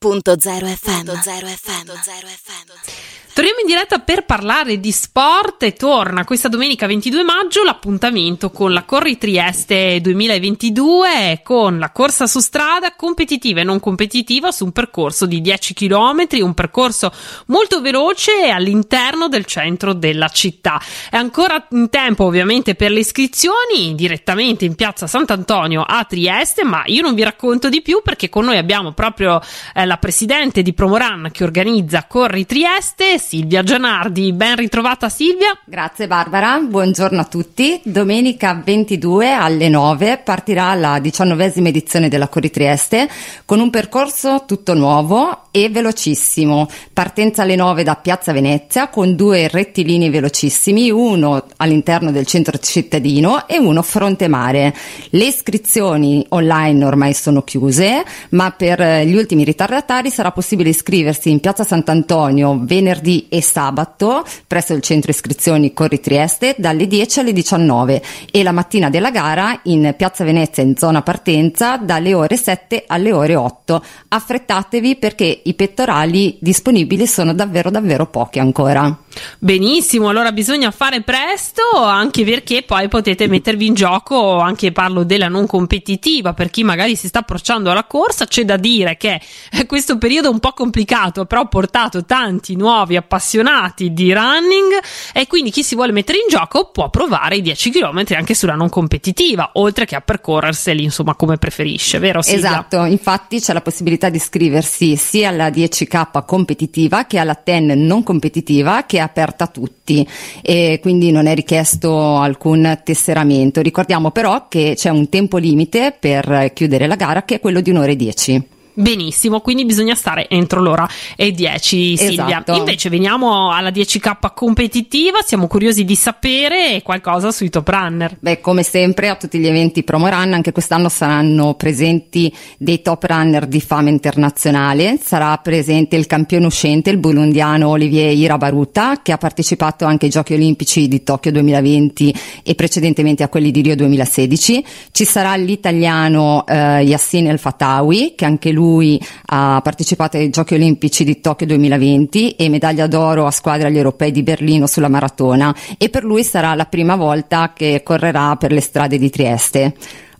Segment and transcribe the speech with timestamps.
[0.00, 1.06] Radio.0 FM.
[1.48, 2.97] FM.
[3.38, 8.72] Torniamo in diretta per parlare di sport e torna questa domenica 22 maggio l'appuntamento con
[8.72, 14.72] la Corri Trieste 2022 con la corsa su strada competitiva e non competitiva su un
[14.72, 17.12] percorso di 10 km, un percorso
[17.46, 20.82] molto veloce all'interno del centro della città.
[21.08, 26.82] È ancora in tempo ovviamente per le iscrizioni direttamente in piazza Sant'Antonio a Trieste, ma
[26.86, 29.40] io non vi racconto di più perché con noi abbiamo proprio
[29.74, 34.32] eh, la presidente di Promoran che organizza Corri Trieste Silvia Gianardi.
[34.32, 35.48] Ben ritrovata Silvia.
[35.66, 37.78] Grazie Barbara, buongiorno a tutti.
[37.84, 43.06] Domenica 22 alle 9 partirà la diciannovesima edizione della Corri Trieste
[43.44, 46.70] con un percorso tutto nuovo e velocissimo.
[46.90, 53.46] Partenza alle 9 da Piazza Venezia con due rettilini velocissimi, uno all'interno del centro cittadino
[53.46, 54.74] e uno fronte mare.
[55.10, 61.40] Le iscrizioni online ormai sono chiuse, ma per gli ultimi ritardatari sarà possibile iscriversi in
[61.40, 68.02] Piazza Sant'Antonio venerdì e sabato presso il centro iscrizioni Corri Trieste dalle 10 alle 19
[68.30, 73.12] e la mattina della gara in Piazza Venezia in zona partenza dalle ore 7 alle
[73.12, 73.84] ore 8.
[74.08, 78.96] Affrettatevi perché i pettorali disponibili sono davvero davvero pochi ancora.
[79.38, 85.28] Benissimo, allora bisogna fare presto anche perché poi potete mettervi in gioco, anche parlo della
[85.28, 89.20] non competitiva, per chi magari si sta approcciando alla corsa, c'è da dire che
[89.66, 94.78] questo periodo è un po' complicato, però ha portato tanti nuovi appassionati di running
[95.12, 98.54] e quindi chi si vuole mettere in gioco può provare i 10 km anche sulla
[98.54, 102.50] non competitiva, oltre che a percorrerseli insomma come preferisce, vero Silvia?
[102.50, 108.02] Esatto, infatti c'è la possibilità di iscriversi sia alla 10k competitiva che alla 10 non
[108.02, 110.06] competitiva che è aperta a tutti
[110.42, 113.60] e quindi non è richiesto alcun tesseramento.
[113.60, 117.70] Ricordiamo però che c'è un tempo limite per chiudere la gara che è quello di
[117.70, 118.56] un'ora e 10.
[118.78, 122.26] Benissimo, quindi bisogna stare entro l'ora e 10, Silvia.
[122.26, 122.54] Esatto.
[122.54, 128.16] Invece veniamo alla 10K competitiva, siamo curiosi di sapere qualcosa sui top runner.
[128.20, 133.02] Beh, come sempre a tutti gli eventi Promo Run, anche quest'anno saranno presenti dei top
[133.02, 134.96] runner di fama internazionale.
[135.02, 140.34] Sarà presente il campione uscente, il burundiano Olivier Irabaruta, che ha partecipato anche ai Giochi
[140.34, 142.14] Olimpici di Tokyo 2020
[142.44, 144.64] e precedentemente a quelli di Rio 2016.
[144.92, 150.54] Ci sarà l'italiano eh, Yassine El Fatawi, che anche lui lui ha partecipato ai Giochi
[150.54, 155.54] Olimpici di Tokyo 2020 e medaglia d'oro a squadra agli europei di Berlino sulla maratona
[155.78, 159.74] e per lui sarà la prima volta che correrà per le strade di Trieste.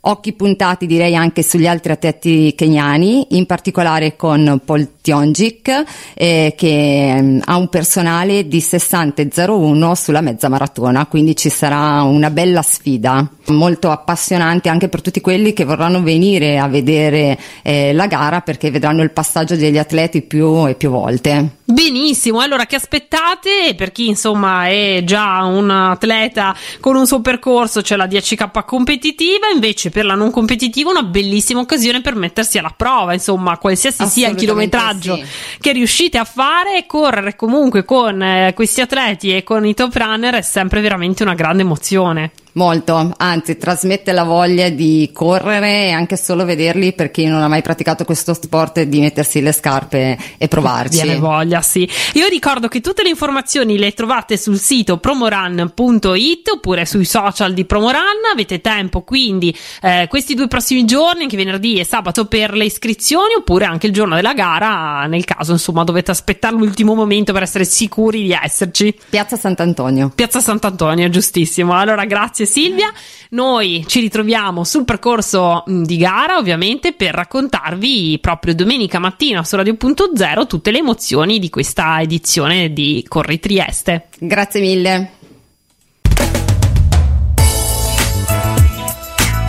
[0.09, 7.21] Occhi puntati direi anche sugli altri atleti keniani, in particolare con Paul Tiongic eh, che
[7.21, 13.29] mh, ha un personale di 60.01 sulla mezza maratona, quindi ci sarà una bella sfida,
[13.49, 18.71] molto appassionante anche per tutti quelli che vorranno venire a vedere eh, la gara perché
[18.71, 21.57] vedranno il passaggio degli atleti più e più volte.
[21.65, 23.75] Benissimo, allora che aspettate?
[23.77, 29.49] Per chi insomma è già un atleta con un suo percorso, c'è la 10K competitiva,
[29.53, 34.28] invece per la non competitiva una bellissima occasione per mettersi alla prova, insomma, qualsiasi sia
[34.28, 35.25] il chilometraggio sì.
[35.60, 40.34] che riuscite a fare, correre comunque con eh, questi atleti e con i top runner
[40.34, 42.32] è sempre veramente una grande emozione.
[42.59, 47.47] Molto, anzi trasmette la voglia di correre e anche solo vederli per chi non ha
[47.47, 51.03] mai praticato questo sport di mettersi le scarpe e provarci.
[51.03, 51.89] Viene voglia, sì.
[52.15, 57.65] Io ricordo che tutte le informazioni le trovate sul sito promoran.it oppure sui social di
[57.65, 58.27] Promoran.
[58.33, 63.35] Avete tempo quindi eh, questi due prossimi giorni, anche venerdì e sabato, per le iscrizioni
[63.39, 67.65] oppure anche il giorno della gara, nel caso insomma dovete aspettare l'ultimo momento per essere
[67.65, 68.93] sicuri di esserci.
[69.11, 70.11] Piazza Sant'Antonio.
[70.13, 71.79] Piazza Sant'Antonio, giustissimo.
[71.79, 72.92] Allora, grazie Silvia.
[73.31, 80.47] Noi ci ritroviamo sul percorso di gara, ovviamente, per raccontarvi proprio domenica mattina su Radio.0
[80.47, 84.09] tutte le emozioni di questa edizione di Corri Trieste.
[84.19, 85.10] Grazie mille.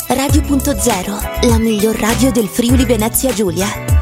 [0.09, 3.98] Radio.0, la miglior radio del Friuli Venezia Giulia.